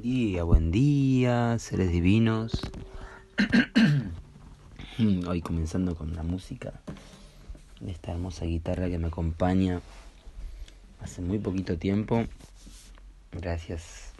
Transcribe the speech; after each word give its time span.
Buen 0.00 0.12
día, 0.12 0.44
buen 0.44 0.70
día, 0.70 1.58
seres 1.58 1.92
divinos. 1.92 2.52
Hoy 5.28 5.42
comenzando 5.42 5.94
con 5.94 6.16
la 6.16 6.22
música 6.22 6.72
de 7.80 7.92
esta 7.92 8.12
hermosa 8.12 8.46
guitarra 8.46 8.88
que 8.88 8.96
me 8.96 9.08
acompaña 9.08 9.82
hace 11.02 11.20
muy 11.20 11.38
poquito 11.38 11.76
tiempo, 11.76 12.24
gracias 13.32 14.12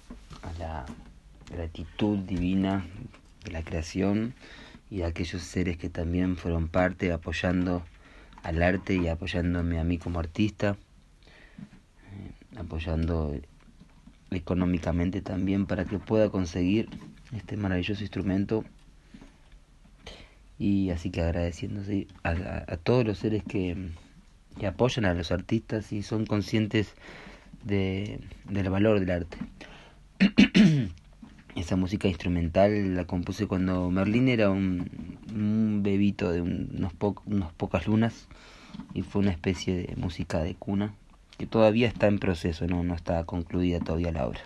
a 0.43 0.53
la 0.59 0.87
gratitud 1.51 2.19
divina 2.19 2.85
de 3.47 3.51
la 3.51 3.63
creación 3.63 4.35
y 4.91 5.01
a 5.01 5.07
aquellos 5.07 5.41
seres 5.41 5.79
que 5.79 5.89
también 5.89 6.37
fueron 6.37 6.69
parte 6.69 7.11
apoyando 7.11 7.83
al 8.43 8.63
arte 8.63 8.97
y 8.97 9.09
apoyándome 9.09 9.81
a 9.81 9.85
mí 9.85 9.97
como 9.97 10.19
artista, 10.19 10.77
eh, 12.13 12.59
apoyando 12.59 13.35
económicamente 14.31 15.23
también 15.23 15.67
para 15.67 15.85
que 15.85 15.99
pueda 15.99 16.31
conseguir 16.31 16.89
este 17.37 17.57
maravilloso 17.57 18.03
instrumento 18.03 18.65
y 20.59 20.91
así 20.91 21.11
que 21.11 21.23
agradeciéndose 21.23 22.07
a, 22.23 22.31
a, 22.31 22.77
todos 22.77 23.05
los 23.07 23.19
seres 23.19 23.43
que, 23.43 23.91
que, 24.59 24.67
apoyan 24.67 25.07
a 25.07 25.15
los 25.15 25.33
artistas 25.33 25.91
y 25.93 26.03
son 26.03 26.27
conscientes 26.27 26.95
de, 27.65 28.21
del 28.49 28.69
valor 28.69 29.01
del 29.01 29.11
arte. 29.11 29.39
Esa 31.57 31.77
música 31.77 32.09
instrumental 32.09 32.95
la 32.95 33.07
compuse 33.07 33.47
cuando 33.47 33.91
Merlín 33.91 34.29
era 34.29 34.51
un, 34.51 35.19
un 35.35 35.83
bebito 35.83 36.31
de 36.31 36.43
po 36.99 37.21
unos 37.25 37.53
pocas 37.55 37.87
lunas 37.87 38.29
y 38.95 39.03
fue 39.03 39.23
una 39.23 39.33
especie 39.33 39.75
de 39.75 39.97
música 39.97 40.43
de 40.43 40.55
cuna 40.55 40.95
que 41.41 41.47
todavía 41.47 41.89
está 41.89 42.07
en 42.07 42.19
proceso, 42.19 42.67
no, 42.67 42.85
no 42.85 42.95
está 42.95 43.25
concluida 43.25 43.81
todavía 43.81 44.13
la 44.13 44.27
obra. 44.27 44.43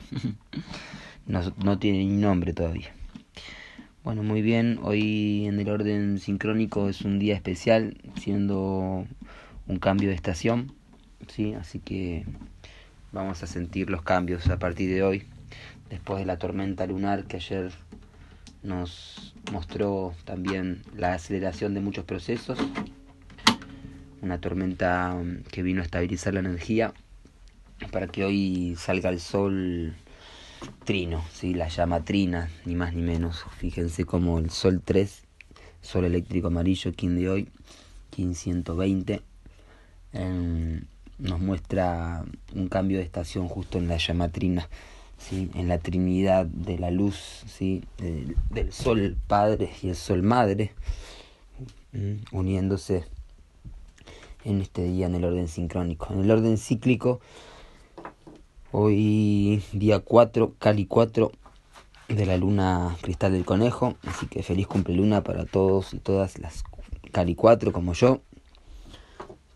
no, 1.27 1.41
no 1.56 1.77
tiene 1.81 1.99
ni 1.99 2.16
nombre 2.19 2.53
todavía. 2.53 2.94
Bueno, 4.05 4.22
muy 4.22 4.43
bien, 4.43 4.78
hoy 4.81 5.47
en 5.47 5.59
el 5.59 5.69
orden 5.71 6.21
sincrónico 6.21 6.88
es 6.88 7.00
un 7.00 7.19
día 7.19 7.34
especial, 7.34 7.97
siendo 8.15 9.09
un 9.66 9.78
cambio 9.81 10.10
de 10.10 10.15
estación, 10.15 10.72
¿sí? 11.27 11.55
así 11.55 11.81
que 11.81 12.27
vamos 13.11 13.43
a 13.43 13.49
sentir 13.49 13.91
los 13.91 14.03
cambios 14.03 14.49
a 14.49 14.61
partir 14.61 14.88
de 14.88 15.03
hoy, 15.03 15.25
después 15.91 16.21
de 16.21 16.26
la 16.26 16.38
tormenta 16.38 16.87
lunar 16.87 17.25
que 17.25 17.38
ayer 17.38 17.72
nos 18.62 19.34
mostró 19.50 20.15
también 20.25 20.82
la 20.97 21.15
aceleración 21.15 21.75
de 21.75 21.81
muchos 21.81 22.05
procesos 22.05 22.56
una 24.25 24.41
tormenta 24.41 25.15
um, 25.15 25.43
que 25.45 25.62
vino 25.62 25.83
a 25.83 25.85
estabilizar 25.85 26.35
la 26.35 26.41
energía 26.41 26.93
para 27.93 28.07
que 28.07 28.25
hoy 28.25 28.75
salga 28.79 29.11
el 29.11 29.21
sol 29.21 29.95
trino, 30.85 31.25
¿sí? 31.33 31.55
la 31.55 31.69
llama 31.69 32.05
trina, 32.05 32.51
ni 32.65 32.75
más 32.75 32.95
ni 32.95 33.03
menos. 33.03 33.45
Fíjense 33.59 34.05
como 34.05 34.39
el 34.39 34.51
sol 34.51 34.81
3, 34.85 35.23
sol 35.83 36.05
eléctrico 36.07 36.47
amarillo, 36.47 36.93
King 36.93 37.17
de 37.17 37.29
hoy, 37.29 37.49
1520, 38.17 39.21
nos 41.19 41.41
muestra 41.41 42.25
un 42.55 42.69
cambio 42.69 42.99
de 42.99 43.05
estación 43.05 43.49
justo 43.49 43.79
en 43.79 43.89
la 43.89 43.99
llama 43.99 44.31
trina. 44.31 44.69
¿sí? 45.19 45.51
en 45.55 45.69
la 45.69 45.79
Trinidad 45.79 46.45
de 46.45 46.79
la 46.79 46.91
luz, 46.91 47.45
¿sí? 47.47 47.85
del, 47.99 48.37
del 48.51 48.73
Sol 48.73 49.17
Padre 49.27 49.71
y 49.83 49.89
el 49.89 49.97
Sol 49.97 50.23
Madre, 50.23 50.73
uniéndose 52.33 53.05
en 54.44 54.60
este 54.60 54.84
día 54.84 55.06
en 55.06 55.15
el 55.15 55.25
orden 55.25 55.49
sincrónico. 55.49 56.12
En 56.12 56.21
el 56.21 56.31
orden 56.31 56.59
cíclico, 56.59 57.21
hoy 58.72 59.62
día 59.72 60.00
4, 60.00 60.55
Cali 60.59 60.87
4 60.87 61.32
de 62.09 62.27
la 62.27 62.37
luna 62.37 62.97
cristal 63.00 63.32
del 63.32 63.44
conejo, 63.44 63.94
así 64.06 64.27
que 64.27 64.43
feliz 64.43 64.66
cumple 64.66 64.94
luna 64.94 65.22
para 65.22 65.47
todos 65.47 65.94
y 65.94 65.99
todas 65.99 66.38
las 66.38 66.65
Cali 67.12 67.34
4 67.34 67.72
como 67.72 67.94
yo, 67.94 68.21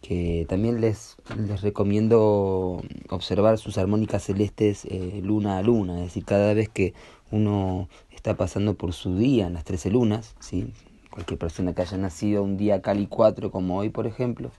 que 0.01 0.47
también 0.49 0.81
les, 0.81 1.17
les 1.37 1.61
recomiendo 1.61 2.83
observar 3.11 3.59
sus 3.59 3.77
armónicas 3.77 4.25
celestes 4.25 4.87
eh, 4.87 5.21
luna 5.23 5.59
a 5.59 5.63
luna, 5.63 5.97
es 5.99 6.05
decir, 6.05 6.25
cada 6.25 6.55
vez 6.55 6.69
que 6.69 6.95
uno 7.31 7.89
está 8.11 8.37
pasando 8.37 8.75
por 8.75 8.95
su 8.95 9.17
día 9.17 9.47
en 9.47 9.55
las 9.55 9.65
13 9.65 9.91
lunas, 9.91 10.35
¿sí? 10.41 10.73
Cualquier 11.11 11.39
persona 11.39 11.75
que 11.75 11.83
haya 11.83 11.97
nacido 11.97 12.43
un 12.43 12.57
día 12.57 12.83
Cali 12.83 13.07
4 13.07 13.51
como 13.51 13.79
hoy, 13.79 13.89
por 13.91 14.07
ejemplo, 14.07 14.51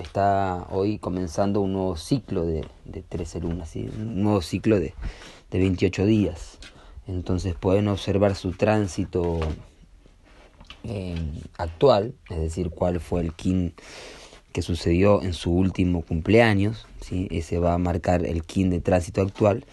está 0.00 0.66
hoy 0.70 0.98
comenzando 0.98 1.60
un 1.60 1.72
nuevo 1.72 1.96
ciclo 1.96 2.44
de, 2.44 2.66
de 2.84 3.02
13 3.02 3.40
lunas, 3.40 3.70
¿sí? 3.70 3.88
un 3.96 4.22
nuevo 4.22 4.42
ciclo 4.42 4.78
de, 4.78 4.94
de 5.50 5.58
28 5.58 6.06
días. 6.06 6.58
Entonces 7.06 7.54
pueden 7.54 7.88
observar 7.88 8.34
su 8.34 8.52
tránsito 8.52 9.40
eh, 10.84 11.16
actual, 11.58 12.14
es 12.30 12.38
decir, 12.38 12.70
cuál 12.70 13.00
fue 13.00 13.20
el 13.20 13.32
kin 13.34 13.74
que 14.52 14.62
sucedió 14.62 15.22
en 15.22 15.32
su 15.32 15.52
último 15.52 16.02
cumpleaños, 16.02 16.86
¿sí? 17.00 17.28
ese 17.30 17.58
va 17.58 17.74
a 17.74 17.78
marcar 17.78 18.26
el 18.26 18.44
kin 18.44 18.70
de 18.70 18.80
tránsito 18.80 19.22
actual, 19.22 19.64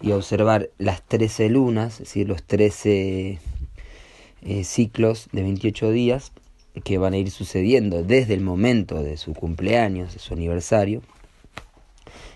y 0.00 0.12
observar 0.12 0.70
las 0.78 1.02
13 1.02 1.48
lunas, 1.48 1.98
decir, 1.98 2.28
los 2.28 2.42
13 2.44 3.38
eh, 4.42 4.64
ciclos 4.64 5.28
de 5.32 5.42
28 5.42 5.90
días 5.90 6.32
que 6.84 6.98
van 6.98 7.12
a 7.14 7.18
ir 7.18 7.30
sucediendo 7.30 8.02
desde 8.02 8.34
el 8.34 8.40
momento 8.40 9.02
de 9.02 9.16
su 9.16 9.34
cumpleaños, 9.34 10.14
de 10.14 10.20
su 10.20 10.34
aniversario, 10.34 11.02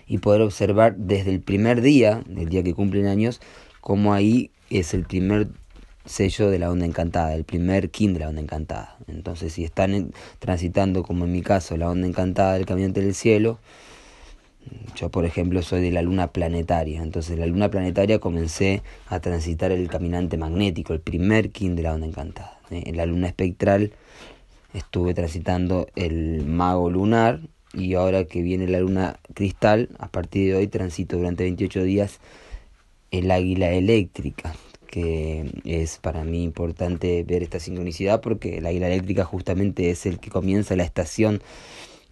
y 0.07 0.17
poder 0.17 0.41
observar 0.41 0.95
desde 0.97 1.31
el 1.31 1.41
primer 1.41 1.81
día, 1.81 2.21
del 2.27 2.49
día 2.49 2.63
que 2.63 2.73
cumplen 2.73 3.07
años, 3.07 3.41
como 3.79 4.13
ahí 4.13 4.51
es 4.69 4.93
el 4.93 5.05
primer 5.05 5.47
sello 6.05 6.49
de 6.49 6.59
la 6.59 6.69
onda 6.69 6.85
encantada, 6.85 7.33
el 7.33 7.45
primer 7.45 7.89
kin 7.89 8.13
de 8.13 8.19
la 8.19 8.29
onda 8.29 8.41
encantada. 8.41 8.97
Entonces, 9.07 9.53
si 9.53 9.63
están 9.63 10.11
transitando, 10.39 11.03
como 11.03 11.25
en 11.25 11.31
mi 11.31 11.41
caso, 11.41 11.77
la 11.77 11.89
onda 11.89 12.07
encantada 12.07 12.53
del 12.53 12.65
caminante 12.65 13.01
del 13.01 13.15
cielo, 13.15 13.59
yo, 14.95 15.09
por 15.09 15.25
ejemplo, 15.25 15.61
soy 15.61 15.81
de 15.81 15.91
la 15.91 16.01
luna 16.01 16.31
planetaria. 16.31 17.01
Entonces, 17.01 17.37
la 17.37 17.45
luna 17.45 17.69
planetaria 17.69 18.19
comencé 18.19 18.83
a 19.07 19.19
transitar 19.19 19.71
el 19.71 19.87
caminante 19.89 20.37
magnético, 20.37 20.93
el 20.93 21.01
primer 21.01 21.51
kin 21.51 21.75
de 21.75 21.83
la 21.83 21.93
onda 21.93 22.07
encantada. 22.07 22.59
¿eh? 22.69 22.83
En 22.85 22.97
la 22.97 23.05
luna 23.05 23.27
espectral 23.27 23.93
estuve 24.73 25.13
transitando 25.13 25.87
el 25.95 26.45
mago 26.45 26.89
lunar 26.89 27.39
y 27.73 27.95
ahora 27.95 28.25
que 28.25 28.41
viene 28.41 28.67
la 28.67 28.79
luna 28.79 29.19
cristal, 29.33 29.89
a 29.97 30.09
partir 30.09 30.51
de 30.51 30.57
hoy 30.57 30.67
transito 30.67 31.17
durante 31.17 31.43
28 31.43 31.83
días 31.83 32.19
el 33.11 33.31
águila 33.31 33.71
eléctrica, 33.71 34.55
que 34.87 35.51
es 35.65 35.97
para 35.97 36.23
mí 36.23 36.43
importante 36.43 37.23
ver 37.23 37.41
esta 37.41 37.59
sincronicidad 37.59 38.21
porque 38.21 38.59
el 38.59 38.65
águila 38.65 38.87
eléctrica 38.87 39.25
justamente 39.25 39.89
es 39.89 40.05
el 40.05 40.19
que 40.19 40.29
comienza 40.29 40.75
la 40.75 40.83
estación 40.83 41.41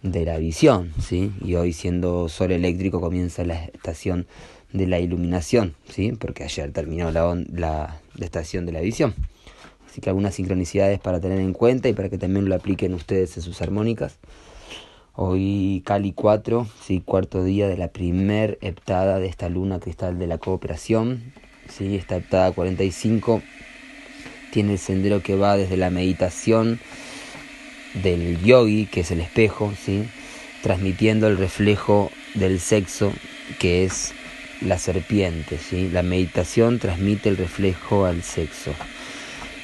de 0.02 0.24
la 0.24 0.36
visión, 0.38 0.92
¿sí? 1.00 1.32
Y 1.44 1.54
hoy 1.54 1.72
siendo 1.72 2.28
sol 2.28 2.52
eléctrico 2.52 3.00
comienza 3.00 3.44
la 3.44 3.64
estación 3.64 4.26
de 4.72 4.86
la 4.86 4.98
iluminación, 4.98 5.74
¿sí? 5.88 6.12
Porque 6.12 6.44
ayer 6.44 6.72
terminó 6.72 7.10
la, 7.10 7.34
la, 7.52 8.00
la 8.14 8.24
estación 8.24 8.66
de 8.66 8.72
la 8.72 8.80
visión. 8.80 9.14
Así 9.88 10.00
que 10.00 10.10
algunas 10.10 10.34
sincronicidades 10.34 10.98
para 10.98 11.20
tener 11.20 11.38
en 11.38 11.52
cuenta 11.52 11.88
y 11.88 11.92
para 11.92 12.08
que 12.08 12.18
también 12.18 12.48
lo 12.48 12.54
apliquen 12.54 12.94
ustedes 12.94 13.36
en 13.36 13.42
sus 13.42 13.60
armónicas. 13.62 14.18
Hoy 15.14 15.82
Cali 15.84 16.12
4, 16.12 16.66
¿sí? 16.82 17.02
cuarto 17.04 17.44
día 17.44 17.68
de 17.68 17.76
la 17.76 17.88
primer 17.88 18.58
heptada 18.62 19.18
de 19.18 19.26
esta 19.26 19.50
luna 19.50 19.78
cristal 19.78 20.18
de 20.18 20.26
la 20.26 20.38
cooperación. 20.38 21.34
¿sí? 21.68 21.96
Esta 21.96 22.16
heptada 22.16 22.52
45 22.52 23.42
tiene 24.50 24.72
el 24.72 24.78
sendero 24.78 25.22
que 25.22 25.36
va 25.36 25.58
desde 25.58 25.76
la 25.76 25.90
meditación 25.90 26.80
del 27.94 28.42
yogi, 28.42 28.86
que 28.86 29.00
es 29.00 29.10
el 29.10 29.20
espejo, 29.20 29.72
¿sí? 29.84 30.04
transmitiendo 30.62 31.28
el 31.28 31.36
reflejo 31.36 32.10
del 32.34 32.60
sexo, 32.60 33.12
que 33.58 33.84
es 33.84 34.12
la 34.60 34.78
serpiente. 34.78 35.58
¿sí? 35.58 35.90
La 35.92 36.02
meditación 36.02 36.78
transmite 36.78 37.28
el 37.28 37.36
reflejo 37.36 38.06
al 38.06 38.22
sexo. 38.22 38.72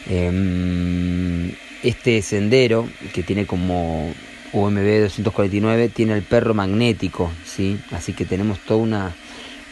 Em, 0.08 1.52
este 1.82 2.22
sendero, 2.22 2.88
que 3.14 3.22
tiene 3.22 3.46
como 3.46 4.12
UMB 4.52 5.00
249, 5.02 5.88
tiene 5.88 6.14
el 6.14 6.22
perro 6.22 6.54
magnético, 6.54 7.30
¿sí? 7.44 7.78
así 7.92 8.12
que 8.12 8.24
tenemos 8.24 8.58
toda 8.60 8.80
una, 8.80 9.14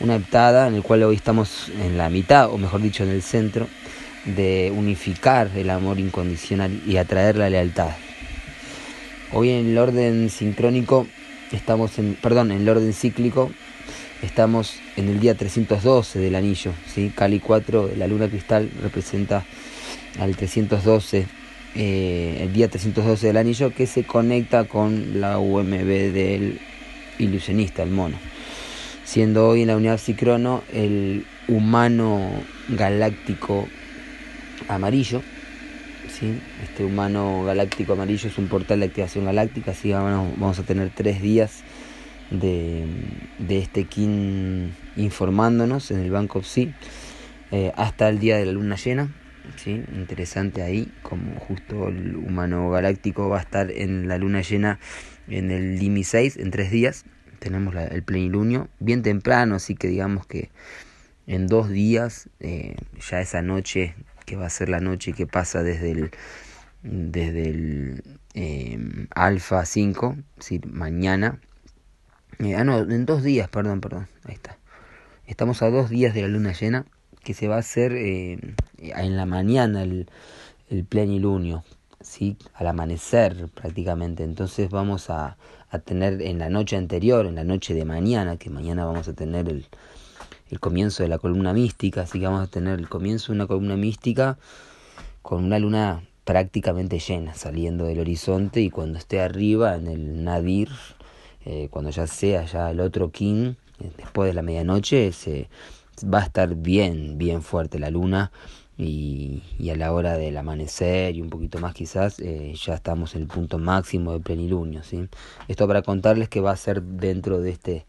una 0.01 0.17
heptada 0.17 0.69
en 0.69 0.75
el 0.75 0.83
cual 0.83 1.03
hoy 1.03 1.17
estamos 1.17 1.71
en 1.81 1.99
la 1.99 2.11
mitad, 2.11 2.51
o 2.51 2.59
mejor 2.59 2.83
dicho, 2.83 3.03
en 3.03 3.11
el 3.11 3.23
centro, 3.23 3.67
de 4.25 4.73
unificar 4.77 5.51
el 5.55 5.71
amor 5.71 5.99
incondicional 5.99 6.83
y 6.87 6.97
atraer 6.97 7.37
la 7.37 7.49
lealtad. 7.49 7.91
Hoy 9.33 9.51
en 9.51 9.71
el 9.71 9.79
orden 9.79 10.31
sincrónico 10.31 11.07
estamos 11.51 11.99
en, 11.99 12.15
perdón, 12.15 12.53
en 12.53 12.63
el 12.63 12.69
orden 12.69 12.93
cíclico 12.93 13.51
estamos 14.23 14.77
en 14.97 15.09
el 15.09 15.19
día 15.19 15.35
312 15.35 16.21
del 16.21 16.37
anillo, 16.37 16.73
¿sí? 16.87 17.13
Cali 17.15 17.41
4, 17.41 17.91
la 17.97 18.07
luna 18.07 18.29
cristal 18.29 18.71
representa 18.81 19.45
al 20.21 20.37
312, 20.37 21.27
eh, 21.75 22.39
el 22.41 22.53
día 22.53 22.69
312 22.69 23.27
del 23.27 23.37
anillo 23.37 23.75
que 23.75 23.89
se 23.89 24.05
conecta 24.05 24.65
con 24.65 25.21
la 25.21 25.39
UMB 25.41 26.13
del 26.13 26.61
ilusionista, 27.19 27.83
el 27.83 27.91
mono. 27.91 28.17
siendo 29.05 29.49
hoy 29.49 29.63
en 29.63 29.69
la 29.69 29.77
unidad 29.77 29.99
Cicrono 29.99 30.63
el 30.73 31.27
humano 31.49 32.31
galáctico 32.69 33.69
amarillo. 34.69 35.23
Este 36.63 36.85
humano 36.85 37.45
galáctico 37.45 37.93
amarillo 37.93 38.29
es 38.29 38.39
un 38.39 38.49
portal 38.49 38.81
de 38.81 38.87
activación 38.87 39.27
galáctica, 39.27 39.73
así 39.73 39.93
vamos, 39.93 40.59
a 40.59 40.63
tener 40.63 40.91
tres 40.95 41.21
días 41.21 41.63
de, 42.31 42.87
de 43.39 43.59
este 43.59 43.85
kin 43.85 44.75
informándonos 44.97 45.91
en 45.91 46.01
el 46.01 46.11
Banco 46.11 46.43
Psi 46.43 46.73
eh, 47.51 47.73
hasta 47.77 48.09
el 48.09 48.19
día 48.19 48.39
de 48.39 48.47
la 48.47 48.53
luna 48.53 48.77
llena. 48.77 49.15
¿sí? 49.57 49.83
Interesante 49.95 50.63
ahí, 50.63 50.91
como 51.03 51.39
justo 51.39 51.89
el 51.89 52.17
humano 52.17 52.71
galáctico 52.71 53.29
va 53.29 53.39
a 53.39 53.43
estar 53.43 53.71
en 53.71 54.09
la 54.09 54.17
luna 54.17 54.41
llena 54.41 54.79
en 55.29 55.51
el 55.51 55.79
Limi 55.79 56.03
6 56.03 56.39
en 56.39 56.51
tres 56.51 56.71
días 56.71 57.05
tenemos 57.39 57.75
el 57.75 58.03
plenilunio 58.03 58.69
bien 58.81 59.03
temprano, 59.03 59.57
así 59.57 59.75
que 59.75 59.89
digamos 59.89 60.27
que 60.27 60.51
en 61.27 61.47
dos 61.49 61.69
días, 61.69 62.29
eh, 62.41 62.77
ya 63.11 63.21
esa 63.21 63.43
noche, 63.43 63.95
que 64.27 64.37
va 64.37 64.47
a 64.47 64.51
ser 64.51 64.69
la 64.69 64.81
noche 64.81 65.13
que 65.15 65.27
pasa 65.27 65.63
desde 65.63 65.93
el, 65.93 66.11
desde 66.83 67.49
el 67.49 68.03
eh, 68.35 68.79
alfa 69.15 69.65
5, 69.65 70.17
es 70.39 70.67
mañana, 70.67 71.41
eh, 72.41 72.55
ah 72.55 72.65
no, 72.65 72.79
en 72.81 73.07
dos 73.07 73.23
días, 73.23 73.49
perdón, 73.49 73.81
perdón, 73.81 74.09
ahí 74.25 74.35
está. 74.35 74.59
Estamos 75.27 75.63
a 75.63 75.71
dos 75.71 75.89
días 75.89 76.13
de 76.13 76.23
la 76.23 76.29
luna 76.29 76.53
llena, 76.53 76.85
que 77.25 77.35
se 77.35 77.49
va 77.49 77.57
a 77.57 77.61
hacer 77.61 77.93
en 77.93 79.17
la 79.17 79.27
mañana 79.27 79.83
el, 79.83 80.09
el 80.69 80.85
plenilunio, 80.85 81.65
¿sí? 82.01 82.37
al 82.55 82.69
amanecer 82.69 83.49
prácticamente. 83.55 84.23
Entonces 84.23 84.71
vamos 84.71 85.11
a, 85.11 85.37
a, 85.71 85.79
tener 85.81 86.23
en 86.23 86.39
la 86.39 86.49
noche 86.49 86.77
anterior, 86.77 87.27
en 87.27 87.35
la 87.35 87.45
noche 87.45 87.75
de 87.75 87.85
mañana, 87.85 88.37
que 88.37 88.51
mañana 88.51 88.85
vamos 88.85 89.09
a 89.09 89.15
tener 89.15 89.49
el, 89.49 89.67
el 90.51 90.61
comienzo 90.61 91.03
de 91.03 91.09
la 91.09 91.19
columna 91.19 91.53
mística, 91.53 92.03
así 92.03 92.21
que 92.21 92.27
vamos 92.27 92.43
a 92.43 92.51
tener 92.51 92.79
el 92.79 92.89
comienzo 92.89 93.33
de 93.33 93.37
una 93.39 93.47
columna 93.47 93.77
mística 93.77 94.39
con 95.23 95.45
una 95.45 95.59
luna 95.59 96.03
prácticamente 96.25 96.99
llena 96.99 97.35
saliendo 97.35 97.85
del 97.85 98.01
horizonte 98.01 98.61
y 98.61 98.71
cuando 98.71 98.99
esté 98.99 99.21
arriba 99.21 99.77
en 99.77 99.87
el 99.87 100.25
nadir, 100.25 100.71
eh, 101.45 101.69
cuando 101.71 101.91
ya 101.91 102.07
sea 102.07 102.45
ya 102.45 102.71
el 102.71 102.81
otro 102.81 103.11
king, 103.11 103.55
eh, 103.81 103.91
después 103.97 104.29
de 104.29 104.35
la 104.35 104.43
medianoche, 104.43 105.13
se, 105.13 105.49
va 106.05 106.21
a 106.21 106.25
estar 106.25 106.55
bien, 106.55 107.17
bien 107.17 107.43
fuerte 107.43 107.79
la 107.79 107.91
luna 107.91 108.33
y, 108.77 109.43
a 109.71 109.77
la 109.77 109.93
hora 109.93 110.17
del 110.17 110.37
amanecer 110.37 111.15
y 111.15 111.23
un 111.23 111.31
poquito 111.31 111.59
más 111.59 111.75
quizás 111.75 112.19
eh, 112.21 112.55
ya 112.55 112.75
estamos 112.75 113.15
en 113.15 113.23
el 113.23 113.29
punto 113.29 113.59
máximo 113.59 114.13
de 114.13 114.21
plenilunio. 114.21 114.83
¿sí? 114.83 115.09
Esto 115.49 115.67
para 115.67 115.83
contarles 115.83 116.29
que 116.29 116.41
va 116.41 116.51
a 116.51 116.57
ser 116.57 116.83
dentro 116.83 117.41
de 117.41 117.51
este, 117.51 117.87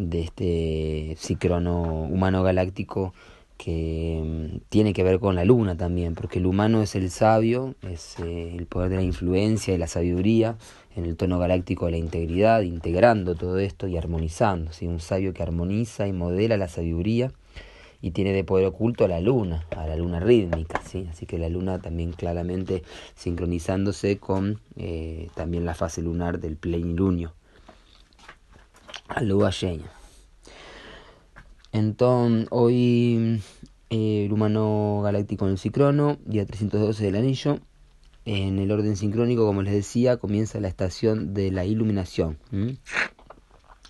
de 0.00 0.22
este 0.22 1.16
cicrono 1.18 1.82
humano 1.82 2.42
galáctico 2.42 3.12
que 3.58 4.22
mm, 4.24 4.60
tiene 4.70 4.94
que 4.94 5.04
ver 5.04 5.20
con 5.20 5.34
la 5.34 5.44
luna 5.44 5.76
también, 5.76 6.14
porque 6.14 6.38
el 6.38 6.46
humano 6.46 6.80
es 6.80 6.94
el 6.94 7.10
sabio, 7.10 7.74
es 7.82 8.18
eh, 8.20 8.54
el 8.56 8.66
poder 8.66 8.88
de 8.90 8.96
la 8.96 9.02
influencia 9.02 9.74
y 9.74 9.78
la 9.78 9.86
sabiduría 9.86 10.56
en 10.96 11.04
el 11.04 11.16
tono 11.16 11.38
galáctico 11.38 11.84
de 11.84 11.92
la 11.92 11.98
integridad, 11.98 12.62
integrando 12.62 13.34
todo 13.34 13.58
esto 13.58 13.86
y 13.86 13.98
armonizando, 13.98 14.72
¿sí? 14.72 14.86
un 14.86 15.00
sabio 15.00 15.34
que 15.34 15.42
armoniza 15.42 16.08
y 16.08 16.12
modela 16.12 16.56
la 16.56 16.68
sabiduría 16.68 17.32
y 18.00 18.12
tiene 18.12 18.32
de 18.32 18.44
poder 18.44 18.64
oculto 18.64 19.04
a 19.04 19.08
la 19.08 19.20
luna, 19.20 19.66
a 19.76 19.86
la 19.86 19.96
luna 19.96 20.20
rítmica, 20.20 20.80
¿sí? 20.82 21.06
así 21.10 21.26
que 21.26 21.38
la 21.38 21.50
luna 21.50 21.80
también 21.80 22.12
claramente 22.12 22.82
sincronizándose 23.14 24.16
con 24.16 24.58
eh, 24.76 25.28
también 25.34 25.66
la 25.66 25.74
fase 25.74 26.00
lunar 26.00 26.40
del 26.40 26.56
plenilunio, 26.56 27.34
a 29.10 29.22
lua 29.22 29.50
llena. 29.50 29.90
Entonces, 31.72 32.48
hoy 32.50 33.42
eh, 33.90 34.24
el 34.26 34.32
humano 34.32 35.00
galáctico 35.02 35.46
en 35.46 35.52
el 35.52 35.58
cicrono, 35.58 36.18
día 36.24 36.46
312 36.46 37.04
del 37.04 37.16
anillo, 37.16 37.60
en 38.24 38.58
el 38.58 38.70
orden 38.70 38.96
sincrónico, 38.96 39.46
como 39.46 39.62
les 39.62 39.74
decía, 39.74 40.18
comienza 40.18 40.60
la 40.60 40.68
estación 40.68 41.34
de 41.34 41.50
la 41.50 41.64
iluminación. 41.64 42.38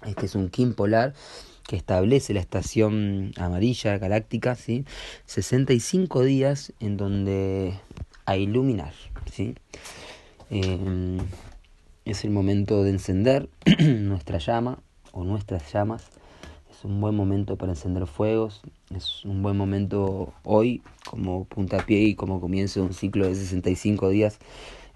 Este 0.06 0.26
es 0.26 0.34
un 0.34 0.48
Kim 0.48 0.74
polar 0.74 1.14
que 1.66 1.76
establece 1.76 2.32
la 2.34 2.40
estación 2.40 3.32
amarilla 3.36 3.98
galáctica, 3.98 4.54
¿sí? 4.54 4.84
65 5.26 6.24
días 6.24 6.72
en 6.80 6.96
donde 6.96 7.74
a 8.24 8.36
iluminar, 8.36 8.94
¿sí? 9.30 9.54
Em, 10.48 11.18
es 12.04 12.24
el 12.24 12.30
momento 12.30 12.82
de 12.82 12.90
encender 12.90 13.48
nuestra 13.78 14.38
llama 14.38 14.82
o 15.12 15.24
nuestras 15.24 15.72
llamas. 15.72 16.08
Es 16.70 16.84
un 16.84 17.00
buen 17.00 17.14
momento 17.14 17.56
para 17.56 17.72
encender 17.72 18.06
fuegos. 18.06 18.62
Es 18.94 19.24
un 19.24 19.42
buen 19.42 19.56
momento 19.56 20.32
hoy 20.44 20.82
como 21.04 21.44
puntapié 21.44 22.00
y 22.02 22.14
como 22.14 22.40
comienzo 22.40 22.80
de 22.80 22.86
un 22.86 22.94
ciclo 22.94 23.26
de 23.26 23.34
65 23.34 24.08
días 24.08 24.38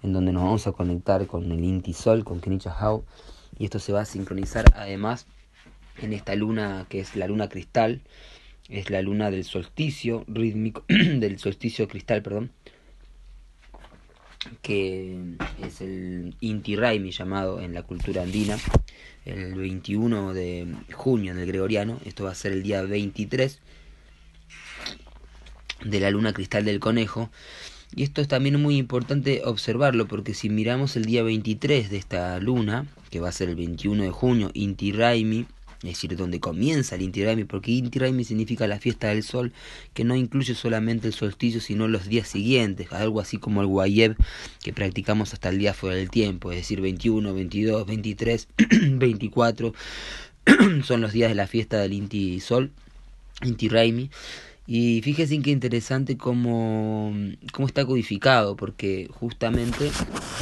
en 0.01 0.13
donde 0.13 0.31
nos 0.31 0.43
vamos 0.43 0.67
a 0.67 0.71
conectar 0.71 1.25
con 1.27 1.51
el 1.51 1.63
Inti 1.63 1.93
Sol, 1.93 2.23
con 2.23 2.39
Kenicha. 2.39 2.75
Y 3.57 3.65
esto 3.65 3.79
se 3.79 3.91
va 3.91 4.01
a 4.01 4.05
sincronizar 4.05 4.65
además 4.75 5.27
en 6.01 6.13
esta 6.13 6.35
luna 6.35 6.85
que 6.89 6.99
es 6.99 7.15
la 7.15 7.27
luna 7.27 7.49
cristal, 7.49 8.01
es 8.69 8.89
la 8.89 9.01
luna 9.01 9.31
del 9.31 9.43
solsticio 9.43 10.23
rítmico, 10.27 10.83
del 10.87 11.39
solsticio 11.39 11.87
cristal, 11.87 12.21
perdón, 12.21 12.51
que 14.61 15.35
es 15.63 15.81
el 15.81 16.35
Inti 16.39 16.75
Raimi 16.75 17.11
llamado 17.11 17.61
en 17.61 17.73
la 17.73 17.83
cultura 17.83 18.23
andina, 18.23 18.57
el 19.25 19.55
21 19.55 20.33
de 20.33 20.67
junio 20.93 21.31
en 21.31 21.39
el 21.39 21.47
gregoriano, 21.47 21.99
esto 22.05 22.25
va 22.25 22.31
a 22.31 22.35
ser 22.35 22.51
el 22.51 22.63
día 22.63 22.81
23 22.81 23.59
de 25.85 25.99
la 25.99 26.09
luna 26.09 26.33
cristal 26.33 26.65
del 26.65 26.79
conejo. 26.79 27.29
Y 27.95 28.03
esto 28.03 28.21
es 28.21 28.27
también 28.27 28.61
muy 28.61 28.77
importante 28.77 29.41
observarlo 29.45 30.07
porque 30.07 30.33
si 30.33 30.49
miramos 30.49 30.95
el 30.95 31.05
día 31.05 31.23
23 31.23 31.89
de 31.89 31.97
esta 31.97 32.39
luna, 32.39 32.87
que 33.09 33.19
va 33.19 33.29
a 33.29 33.31
ser 33.31 33.49
el 33.49 33.55
21 33.55 34.03
de 34.03 34.11
junio, 34.11 34.51
Inti 34.53 34.91
Raimi, 34.91 35.45
es 35.87 35.93
decir, 35.95 36.15
donde 36.15 36.39
comienza 36.39 36.95
el 36.95 37.01
Inti 37.01 37.23
Raymi, 37.23 37.43
porque 37.45 37.71
Inti 37.71 37.99
Raymi 37.99 38.23
significa 38.23 38.67
la 38.67 38.79
fiesta 38.79 39.07
del 39.07 39.23
sol, 39.23 39.53
que 39.93 40.03
no 40.03 40.15
incluye 40.15 40.55
solamente 40.55 41.07
el 41.07 41.13
solsticio, 41.13 41.61
sino 41.61 41.87
los 41.87 42.07
días 42.07 42.27
siguientes, 42.27 42.91
algo 42.91 43.19
así 43.19 43.37
como 43.37 43.61
el 43.61 43.67
Guayeb 43.67 44.15
que 44.63 44.73
practicamos 44.73 45.33
hasta 45.33 45.49
el 45.49 45.59
día 45.59 45.73
fuera 45.73 45.95
del 45.95 46.09
tiempo, 46.09 46.51
es 46.51 46.57
decir, 46.57 46.81
21, 46.81 47.33
22, 47.33 47.85
23, 47.85 48.47
24, 48.91 49.73
son 50.83 51.01
los 51.01 51.13
días 51.13 51.29
de 51.29 51.35
la 51.35 51.47
fiesta 51.47 51.79
del 51.79 51.93
Inti 51.93 52.39
Sol, 52.39 52.71
Inti 53.43 53.69
Raymi. 53.69 54.09
Y 54.67 55.01
fíjense 55.03 55.39
qué 55.41 55.51
interesante 55.51 56.17
cómo, 56.17 57.13
cómo 57.53 57.67
está 57.67 57.85
codificado, 57.85 58.55
porque 58.55 59.07
justamente 59.11 59.91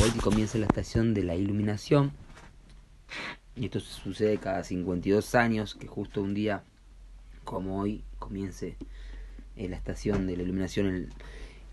hoy 0.01 0.09
comienza 0.21 0.57
la 0.57 0.65
estación 0.65 1.13
de 1.13 1.23
la 1.23 1.35
iluminación, 1.35 2.13
y 3.55 3.65
esto 3.65 3.79
sucede 3.79 4.37
cada 4.37 4.63
52 4.63 5.35
años, 5.35 5.75
que 5.75 5.87
justo 5.87 6.21
un 6.21 6.33
día 6.33 6.63
como 7.43 7.79
hoy 7.79 8.03
comience 8.19 8.77
eh, 9.55 9.69
la 9.69 9.75
estación 9.75 10.27
de 10.27 10.37
la 10.37 10.43
iluminación. 10.43 11.09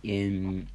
en, 0.03 0.67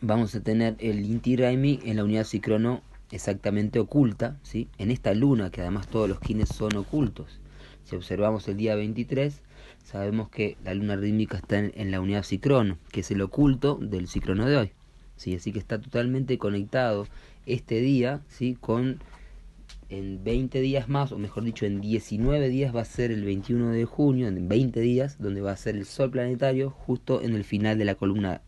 vamos 0.00 0.34
a 0.34 0.40
tener 0.40 0.76
el 0.78 1.04
Inti 1.04 1.36
Raimi 1.36 1.80
en 1.84 1.96
la 1.96 2.04
unidad 2.04 2.24
Cicrono 2.24 2.82
exactamente 3.10 3.78
oculta, 3.78 4.38
¿sí? 4.42 4.68
en 4.78 4.90
esta 4.90 5.14
luna, 5.14 5.50
que 5.50 5.60
además 5.60 5.86
todos 5.86 6.08
los 6.08 6.18
kines 6.18 6.48
son 6.48 6.76
ocultos. 6.76 7.40
Si 7.84 7.94
observamos 7.94 8.48
el 8.48 8.56
día 8.56 8.74
23, 8.74 9.40
sabemos 9.84 10.30
que 10.30 10.56
la 10.64 10.74
luna 10.74 10.96
rítmica 10.96 11.36
está 11.36 11.58
en, 11.58 11.90
la 11.90 12.00
unidad 12.00 12.24
Cicrono, 12.24 12.78
que 12.90 13.00
es 13.00 13.10
el 13.10 13.20
oculto 13.20 13.78
del 13.80 14.08
Cicrono 14.08 14.46
de 14.46 14.56
hoy. 14.56 14.72
¿sí? 15.16 15.34
Así 15.34 15.52
que 15.52 15.58
está 15.58 15.80
totalmente 15.80 16.38
conectado 16.38 17.06
este 17.44 17.80
día 17.80 18.22
¿sí? 18.28 18.56
con 18.58 18.98
en 19.92 20.24
20 20.24 20.60
días 20.62 20.88
más, 20.88 21.12
o 21.12 21.18
mejor 21.18 21.44
dicho, 21.44 21.66
en 21.66 21.82
19 21.82 22.48
días 22.48 22.74
va 22.74 22.80
a 22.80 22.86
ser 22.86 23.12
el 23.12 23.24
21 23.24 23.72
de 23.72 23.84
junio, 23.84 24.26
en 24.26 24.48
20 24.48 24.80
días, 24.80 25.18
donde 25.18 25.42
va 25.42 25.52
a 25.52 25.56
ser 25.56 25.76
el 25.76 25.84
sol 25.84 26.10
planetario, 26.10 26.70
justo 26.70 27.20
en 27.20 27.34
el 27.34 27.44
final 27.44 27.76
de 27.76 27.84
la 27.84 27.94
columna 27.94 28.40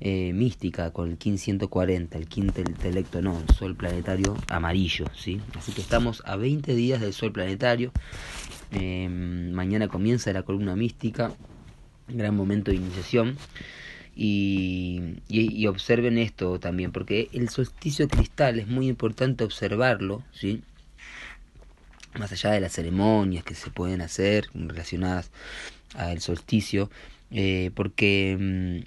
eh, 0.00 0.32
mística, 0.32 0.90
con 0.90 1.04
el 1.10 1.12
1540, 1.12 2.18
el 2.18 2.26
quinto 2.26 2.60
intelecto, 2.60 3.22
no, 3.22 3.38
el 3.38 3.54
sol 3.54 3.76
planetario 3.76 4.36
amarillo, 4.48 5.06
¿sí? 5.14 5.40
Así 5.56 5.70
que 5.70 5.80
estamos 5.80 6.22
a 6.26 6.34
20 6.34 6.74
días 6.74 7.00
del 7.00 7.12
sol 7.12 7.32
planetario. 7.32 7.92
Em, 8.72 9.52
mañana 9.52 9.86
comienza 9.86 10.32
la 10.32 10.42
columna 10.42 10.74
mística, 10.74 11.32
gran 12.08 12.34
momento 12.34 12.72
de 12.72 12.78
iniciación. 12.78 13.36
Y, 14.20 15.20
y, 15.28 15.64
observen 15.68 16.18
esto 16.18 16.58
también, 16.58 16.90
porque 16.90 17.28
el 17.32 17.48
solsticio 17.50 18.08
cristal 18.08 18.58
es 18.58 18.66
muy 18.66 18.88
importante 18.88 19.44
observarlo, 19.44 20.24
¿sí? 20.32 20.60
más 22.18 22.32
allá 22.32 22.50
de 22.50 22.60
las 22.60 22.72
ceremonias 22.72 23.44
que 23.44 23.54
se 23.54 23.70
pueden 23.70 24.00
hacer 24.00 24.48
relacionadas 24.52 25.30
al 25.94 26.20
solsticio, 26.20 26.90
eh, 27.30 27.70
porque 27.76 28.84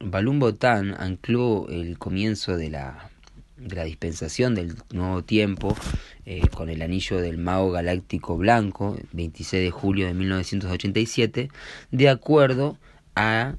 mmm, 0.00 0.08
Balún 0.10 0.38
Botán 0.38 0.94
ancló 0.98 1.68
el 1.68 1.98
comienzo 1.98 2.56
de 2.56 2.70
la, 2.70 3.10
de 3.58 3.76
la 3.76 3.84
dispensación 3.84 4.54
del 4.54 4.76
nuevo 4.92 5.22
tiempo 5.22 5.76
eh, 6.24 6.48
con 6.48 6.70
el 6.70 6.82
anillo 6.82 7.18
del 7.18 7.36
mago 7.36 7.70
galáctico 7.70 8.38
blanco, 8.38 8.96
26 9.12 9.62
de 9.62 9.70
julio 9.70 10.06
de 10.06 10.14
1987, 10.14 11.50
de 11.90 12.08
acuerdo 12.08 12.78
a 13.14 13.56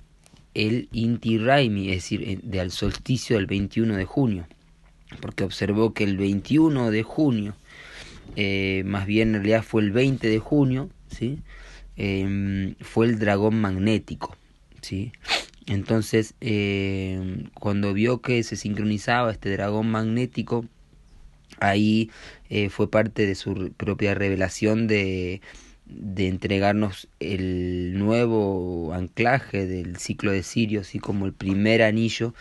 el 0.55 0.89
Inti 0.91 1.37
Raimi, 1.37 1.89
es 1.89 1.97
decir, 1.97 2.41
de 2.41 2.59
al 2.59 2.71
solsticio 2.71 3.35
del 3.35 3.45
21 3.45 3.95
de 3.95 4.05
junio, 4.05 4.47
porque 5.21 5.43
observó 5.43 5.93
que 5.93 6.05
el 6.05 6.17
21 6.17 6.89
de 6.89 7.03
junio, 7.03 7.55
eh, 8.35 8.83
más 8.85 9.05
bien 9.05 9.29
en 9.29 9.33
realidad 9.35 9.63
fue 9.63 9.83
el 9.83 9.91
20 9.91 10.27
de 10.27 10.39
junio, 10.39 10.89
¿sí? 11.09 11.39
Em, 11.97 12.75
fue 12.81 13.05
el 13.05 13.19
dragón 13.19 13.61
magnético, 13.61 14.35
¿sí? 14.81 15.11
Entonces, 15.67 16.35
eh, 16.41 17.43
cuando 17.53 17.93
vio 17.93 18.21
que 18.21 18.43
se 18.43 18.55
sincronizaba 18.55 19.31
este 19.31 19.51
dragón 19.51 19.89
magnético, 19.89 20.65
ahí 21.59 22.11
eh, 22.49 22.69
fue 22.69 22.89
parte 22.89 23.25
de 23.25 23.35
su 23.35 23.71
propia 23.77 24.13
revelación 24.15 24.87
de, 24.87 25.41
de 25.85 26.27
entregarnos 26.27 27.07
el 27.19 27.97
nuevo 27.97 28.93
anclaje 28.93 29.65
del 29.67 29.97
ciclo 29.97 30.31
de 30.31 30.43
Sirio, 30.43 30.81
así 30.81 30.99
como 30.99 31.25
el 31.25 31.33
primer 31.33 31.83
anillo 31.83 32.33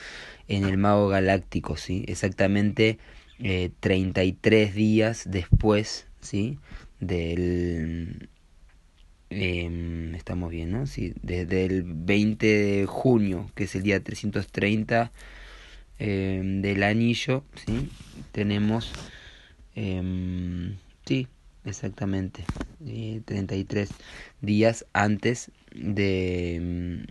en 0.49 0.65
el 0.65 0.79
mago 0.79 1.09
galáctico, 1.09 1.77
¿sí? 1.77 2.05
exactamente 2.09 2.99
eh, 3.41 3.71
33 3.81 4.75
días 4.75 5.25
después 5.27 6.07
¿sí? 6.21 6.59
del, 7.01 8.29
eh, 9.31 10.13
estamos 10.17 10.51
bien, 10.51 10.71
¿no? 10.71 10.87
Sí, 10.87 11.13
desde 11.23 11.65
el 11.65 11.83
20 11.85 12.47
de 12.47 12.87
junio, 12.87 13.51
que 13.55 13.65
es 13.65 13.75
el 13.75 13.83
día 13.83 14.03
330 14.03 15.13
eh, 15.99 16.41
del 16.63 16.83
anillo, 16.83 17.45
¿sí? 17.67 17.89
Tenemos, 18.33 18.93
eh, 19.75 20.75
sí, 21.05 21.27
exactamente, 21.65 22.45
eh, 22.87 23.21
33 23.25 23.91
días 24.41 24.87
antes 24.93 25.51
de 25.75 26.57
em, 26.57 27.07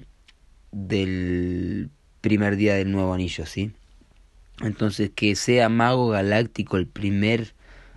del 0.71 1.89
primer 2.21 2.55
día 2.55 2.75
del 2.75 2.91
nuevo 2.91 3.13
anillo, 3.13 3.45
¿sí? 3.45 3.71
Entonces, 4.61 5.11
que 5.13 5.35
sea 5.35 5.69
mago 5.69 6.09
galáctico 6.09 6.77
el 6.77 6.87
primer 6.87 7.53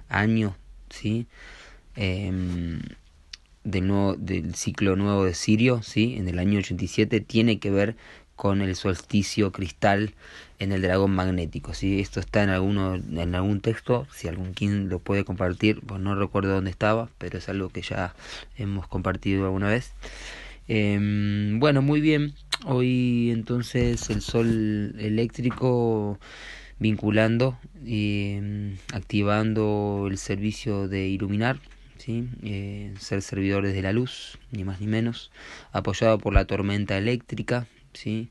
año, 0.09 0.57
¿sí? 0.91 1.27
Eh, 1.97 2.31
del, 3.67 3.87
nuevo, 3.87 4.15
del 4.15 4.55
ciclo 4.55 4.97
nuevo 4.97 5.25
de 5.25 5.35
Sirio, 5.35 5.83
¿sí? 5.83 6.15
en 6.17 6.29
el 6.29 6.39
año 6.39 6.61
87, 6.61 7.21
tiene 7.21 7.59
que 7.59 7.71
ver 7.71 7.97
con 8.37 8.61
el 8.61 8.77
solsticio 8.77 9.51
cristal 9.51 10.15
en 10.59 10.73
el 10.73 10.83
dragón 10.83 11.13
magnético. 11.15 11.75
¿sí? 11.75 12.01
Esto 12.01 12.21
está 12.21 12.43
en, 12.43 12.51
alguno, 12.51 12.95
en 12.95 13.35
algún 13.35 13.61
texto, 13.61 14.07
si 14.13 14.29
algún 14.29 14.53
quien 14.53 14.89
lo 14.89 14.99
puede 14.99 15.25
compartir, 15.25 15.81
pues 15.81 16.01
no 16.01 16.15
recuerdo 16.15 16.55
dónde 16.55 16.71
estaba, 16.71 17.09
pero 17.19 17.39
es 17.39 17.49
algo 17.49 17.71
que 17.71 17.83
ya 17.83 18.15
hemos 18.57 18.87
compartido 18.87 19.47
alguna 19.47 19.69
vez. 19.69 19.93
Eh, 20.69 20.99
bueno, 21.55 21.83
muy 21.83 22.01
bien. 22.01 22.35
Hoy 22.65 23.31
entonces 23.33 24.09
el 24.11 24.21
sol 24.21 24.95
eléctrico 24.99 26.19
vinculando 26.79 27.59
y 27.85 28.35
em, 28.37 28.77
activando 28.93 30.07
el 30.11 30.19
servicio 30.19 30.89
de 30.89 31.09
iluminar 31.09 31.59
¿sí? 31.99 32.29
Eh, 32.43 32.95
ser 32.99 33.23
servidores 33.23 33.75
de 33.75 33.83
la 33.83 33.93
luz, 33.93 34.39
ni 34.53 34.65
más 34.65 34.81
ni 34.81 34.87
menos, 34.87 35.31
apoyado 35.73 36.19
por 36.19 36.35
la 36.35 36.45
tormenta 36.45 36.97
eléctrica, 36.97 37.67
¿sí? 37.97 38.31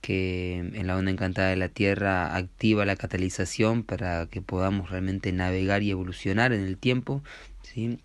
que 0.00 0.58
en 0.58 0.86
la 0.86 0.96
onda 0.96 1.10
encantada 1.10 1.48
de 1.48 1.56
la 1.56 1.68
Tierra 1.68 2.36
activa 2.36 2.84
la 2.84 2.96
catalización 2.96 3.82
para 3.82 4.26
que 4.26 4.40
podamos 4.40 4.90
realmente 4.90 5.32
navegar 5.32 5.82
y 5.82 5.90
evolucionar 5.90 6.52
en 6.52 6.62
el 6.62 6.76
tiempo, 6.76 7.22
¿sí? 7.62 7.98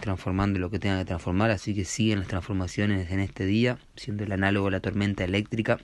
transformando 0.00 0.58
lo 0.58 0.70
que 0.70 0.78
tenga 0.78 0.98
que 0.98 1.04
transformar, 1.04 1.50
así 1.50 1.74
que 1.74 1.84
siguen 1.84 2.20
las 2.20 2.28
transformaciones 2.28 3.10
en 3.10 3.20
este 3.20 3.44
día, 3.44 3.78
siendo 3.96 4.24
el 4.24 4.32
análogo 4.32 4.68
a 4.68 4.70
la 4.70 4.80
tormenta 4.80 5.24
eléctrica, 5.24 5.78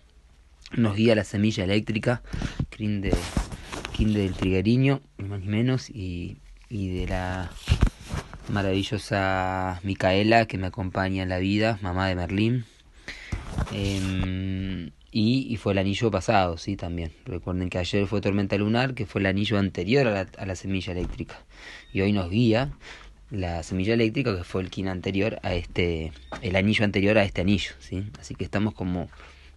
nos 0.74 0.96
guía 0.96 1.14
la 1.14 1.24
semilla 1.24 1.64
eléctrica, 1.64 2.22
King 2.70 3.02
de, 3.02 3.14
del 3.98 4.34
Trigueriño, 4.34 5.00
ni 5.18 5.28
más 5.28 5.40
ni 5.40 5.48
menos, 5.48 5.90
y, 5.90 6.38
y 6.70 6.98
de 6.98 7.08
la 7.08 7.50
maravillosa 8.48 9.80
Micaela 9.82 10.46
que 10.46 10.58
me 10.58 10.66
acompaña 10.66 11.22
en 11.22 11.28
la 11.28 11.38
vida, 11.38 11.78
mamá 11.82 12.08
de 12.08 12.16
Merlín. 12.16 12.64
Em, 13.72 14.90
y, 15.10 15.56
fue 15.56 15.72
el 15.72 15.78
anillo 15.78 16.10
pasado, 16.10 16.56
sí, 16.56 16.76
también. 16.76 17.12
Recuerden 17.24 17.68
que 17.68 17.78
ayer 17.78 18.06
fue 18.06 18.20
tormenta 18.20 18.56
lunar, 18.56 18.94
que 18.94 19.06
fue 19.06 19.20
el 19.20 19.26
anillo 19.26 19.58
anterior 19.58 20.06
a 20.06 20.10
la, 20.10 20.28
a 20.38 20.46
la 20.46 20.56
semilla 20.56 20.92
eléctrica. 20.92 21.44
Y 21.92 22.00
hoy 22.00 22.12
nos 22.12 22.30
guía 22.30 22.72
la 23.32 23.62
semilla 23.62 23.94
eléctrica, 23.94 24.36
que 24.36 24.44
fue 24.44 24.62
el 24.62 24.70
kin 24.70 24.88
anterior 24.88 25.40
a 25.42 25.54
este, 25.54 26.12
el 26.42 26.54
anillo 26.54 26.84
anterior 26.84 27.16
a 27.18 27.24
este 27.24 27.40
anillo, 27.40 27.72
¿sí? 27.80 28.04
Así 28.20 28.34
que 28.34 28.44
estamos 28.44 28.74
como 28.74 29.08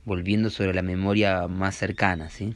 volviendo 0.05 0.49
sobre 0.49 0.73
la 0.73 0.81
memoria 0.81 1.47
más 1.47 1.75
cercana, 1.75 2.29
¿sí? 2.29 2.55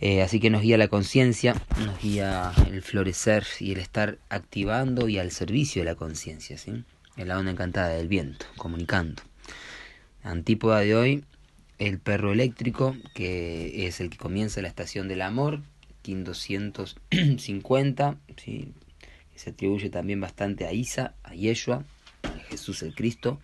Eh, 0.00 0.22
así 0.22 0.40
que 0.40 0.50
nos 0.50 0.62
guía 0.62 0.76
la 0.78 0.88
conciencia, 0.88 1.54
nos 1.78 2.00
guía 2.02 2.52
el 2.66 2.82
florecer 2.82 3.46
y 3.60 3.72
el 3.72 3.78
estar 3.78 4.18
activando 4.28 5.08
y 5.08 5.18
al 5.18 5.30
servicio 5.30 5.82
de 5.82 5.86
la 5.86 5.94
conciencia, 5.94 6.58
¿sí? 6.58 6.84
En 7.16 7.28
la 7.28 7.38
onda 7.38 7.52
encantada 7.52 7.90
del 7.90 8.08
viento, 8.08 8.46
comunicando. 8.56 9.22
Antípoda 10.24 10.80
de 10.80 10.96
hoy, 10.96 11.24
el 11.78 11.98
perro 11.98 12.32
eléctrico, 12.32 12.96
que 13.14 13.86
es 13.86 14.00
el 14.00 14.08
que 14.08 14.16
comienza 14.16 14.62
la 14.62 14.68
estación 14.68 15.06
del 15.06 15.20
amor, 15.20 15.60
Kim 16.00 16.24
250, 16.24 18.16
¿sí? 18.42 18.72
que 19.32 19.38
se 19.38 19.50
atribuye 19.50 19.90
también 19.90 20.22
bastante 20.22 20.66
a 20.66 20.72
Isa, 20.72 21.14
a 21.24 21.34
Yeshua, 21.34 21.84
a 22.22 22.38
Jesús 22.48 22.82
el 22.82 22.94
Cristo, 22.94 23.38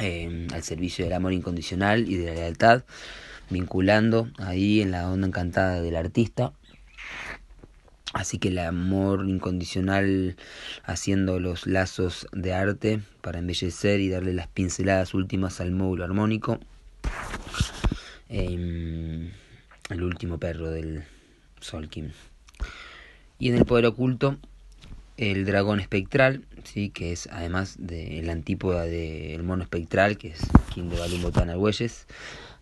eh, 0.00 0.48
al 0.52 0.62
servicio 0.62 1.04
del 1.04 1.12
amor 1.12 1.34
incondicional 1.34 2.08
y 2.08 2.16
de 2.16 2.26
la 2.26 2.34
lealtad 2.34 2.84
vinculando 3.50 4.30
ahí 4.38 4.80
en 4.80 4.90
la 4.90 5.10
onda 5.10 5.26
encantada 5.26 5.82
del 5.82 5.96
artista. 5.96 6.54
Así 8.14 8.38
que 8.38 8.48
el 8.48 8.58
amor 8.58 9.28
incondicional 9.28 10.36
haciendo 10.84 11.40
los 11.40 11.66
lazos 11.66 12.28
de 12.32 12.54
arte 12.54 13.00
para 13.20 13.40
embellecer 13.40 14.00
y 14.00 14.08
darle 14.08 14.32
las 14.32 14.46
pinceladas 14.46 15.14
últimas 15.14 15.60
al 15.60 15.72
módulo 15.72 16.04
armónico. 16.04 16.60
Em, 18.28 19.30
el 19.90 20.02
último 20.02 20.38
perro 20.38 20.70
del 20.70 21.04
Solkin. 21.60 22.12
Y 23.40 23.48
en 23.48 23.56
el 23.56 23.64
poder 23.64 23.86
oculto, 23.86 24.38
el 25.16 25.44
dragón 25.44 25.80
espectral, 25.80 26.44
sí, 26.62 26.90
que 26.90 27.12
es 27.12 27.28
además 27.32 27.76
de 27.78 28.22
la 28.22 28.32
antípoda 28.32 28.84
del 28.84 29.42
mono 29.42 29.64
espectral, 29.64 30.18
que 30.18 30.28
es 30.28 30.40
King 30.72 30.88
de 30.88 30.98
Balum 30.98 31.22
Botana 31.22 31.56
Güeyes. 31.56 32.06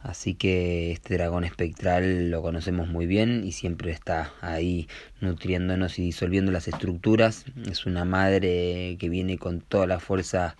Así 0.03 0.35
que 0.35 0.91
este 0.91 1.15
dragón 1.15 1.45
espectral 1.45 2.31
lo 2.31 2.43
conocemos 2.43 2.89
muy 2.89 3.07
bien 3.07 3.45
y 3.45 3.53
siempre 3.53 3.93
está 3.93 4.33
ahí 4.41 4.89
nutriéndonos 5.21 5.99
y 5.99 6.03
disolviendo 6.03 6.51
las 6.51 6.67
estructuras. 6.67 7.45
Es 7.71 7.87
una 7.87 8.05
madre 8.05 8.97
que 8.99 9.09
viene 9.09 9.39
con 9.39 9.61
toda 9.61 9.87
la 9.87 10.01
fuerza 10.01 10.57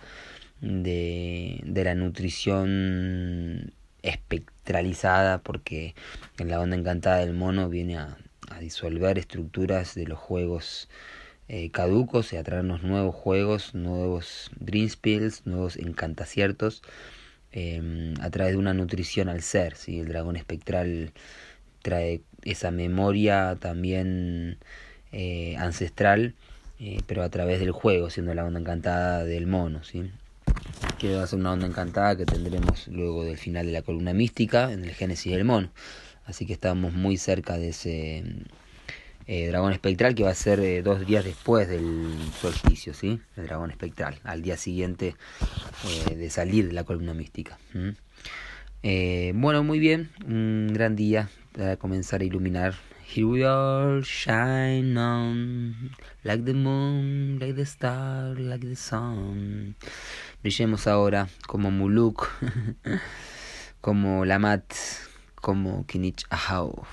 de, 0.61 1.59
de 1.65 1.83
la 1.83 1.93
nutrición 1.93 3.73
espectralizada 4.01 5.39
porque 5.39 5.95
en 6.37 6.49
la 6.49 6.59
onda 6.61 6.77
encantada 6.77 7.17
del 7.17 7.33
mono 7.33 7.69
viene 7.69 7.97
a, 7.97 8.17
disolver 8.59 9.17
estructuras 9.17 9.95
de 9.95 10.05
los 10.05 10.19
juegos 10.19 10.87
eh, 11.47 11.71
caducos 11.71 12.31
y 12.33 12.37
a 12.37 12.43
traernos 12.43 12.83
nuevos 12.83 13.15
juegos, 13.15 13.73
nuevos 13.73 14.51
dream 14.59 14.87
spills, 14.87 15.47
nuevos 15.47 15.75
encantaciertos 15.75 16.83
Em, 17.55 18.15
a 18.19 18.31
través 18.31 18.53
de 18.53 18.57
una 18.57 18.73
nutrición 18.73 19.29
al 19.29 19.43
ser. 19.43 19.75
¿sí? 19.75 19.99
El 19.99 20.07
dragón 20.07 20.35
espectral 20.35 21.13
trae 21.83 22.21
esa 22.43 22.71
memoria 22.71 23.57
también 23.59 24.57
eh, 25.11 25.55
ancestral, 25.57 26.33
eh, 26.79 27.01
pero 27.05 27.21
a 27.21 27.29
través 27.29 27.59
del 27.59 27.71
juego, 27.71 28.09
siendo 28.09 28.33
la 28.33 28.43
onda 28.43 28.59
encantada 28.59 29.23
del 29.23 29.45
mono. 29.45 29.83
¿sí? 29.83 30.09
Que 30.97 31.15
va 31.15 31.23
a 31.23 31.27
ser 31.27 31.39
una 31.39 31.53
onda 31.53 31.67
encantada 31.67 32.17
que 32.17 32.25
tendremos 32.25 32.87
luego 32.87 33.23
del 33.23 33.37
final 33.37 33.67
de 33.67 33.73
la 33.73 33.83
columna 33.83 34.13
mística 34.13 34.71
en 34.73 34.83
el 34.83 34.91
Génesis 34.91 35.31
del 35.31 35.45
mono. 35.45 35.69
Así 36.25 36.47
que 36.47 36.53
estamos 36.53 36.93
muy 36.93 37.17
cerca 37.17 37.57
de 37.57 37.69
ese 37.69 38.23
eh, 39.27 39.47
dragón 39.47 39.73
espectral 39.73 40.15
que 40.15 40.23
va 40.23 40.31
a 40.31 40.35
ser 40.35 40.59
eh, 40.59 40.81
dos 40.81 41.05
días 41.05 41.23
después 41.23 41.67
del 41.67 42.13
solsticio, 42.39 42.93
¿sí? 42.93 43.21
El 43.37 43.47
dragón 43.47 43.71
espectral, 43.71 44.19
al 44.23 44.41
día 44.41 44.57
siguiente 44.57 45.15
eh, 46.09 46.15
de 46.15 46.29
salir 46.29 46.67
de 46.67 46.73
la 46.73 46.83
columna 46.83 47.13
mística. 47.13 47.57
bueno, 48.81 49.63
muy 49.63 49.79
bien, 49.79 50.09
un 50.27 50.71
gran 50.73 50.95
día 50.95 51.29
para 51.53 51.77
comenzar 51.77 52.21
a 52.21 52.25
iluminar. 52.25 52.75
Here 53.05 53.25
we 53.25 53.45
are, 53.45 54.01
shine 54.01 54.97
on, 54.97 55.91
like 56.23 56.43
the 56.45 56.53
moon, 56.53 57.37
like 57.39 57.53
the 57.53 57.63
star, 57.63 58.39
like 58.39 58.65
the 58.65 58.75
sun. 58.75 59.75
Brillemos 60.41 60.87
ahora 60.87 61.27
como 61.45 61.69
Muluk, 61.69 62.27
como 63.81 64.25
Lamat, 64.25 64.73
como 65.35 65.85
Kinich 65.85 66.25
Ahau. 66.29 66.87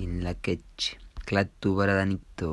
in 0.00 0.24
la 0.24 0.34
queche, 0.34 0.98
clatu 1.30 1.68
baradanito. 1.78 2.52